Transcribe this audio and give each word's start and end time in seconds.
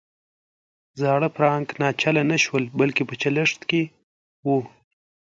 زاړه 1.01 1.27
فرانک 1.37 1.67
ناچله 1.81 2.23
نه 2.31 2.37
شول 2.43 2.63
بلکې 2.79 3.03
په 3.09 3.13
چلښت 3.21 3.61
کې 3.69 3.81
وو. 4.45 4.59